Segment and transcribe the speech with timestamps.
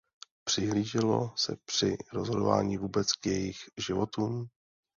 [0.43, 3.57] Přihlíželo se při rozhodování vůbec k jejich
[3.87, 4.47] životům?